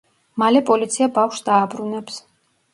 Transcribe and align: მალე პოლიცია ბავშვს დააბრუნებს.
მალე 0.43 0.63
პოლიცია 0.69 1.11
ბავშვს 1.19 1.47
დააბრუნებს. 1.53 2.21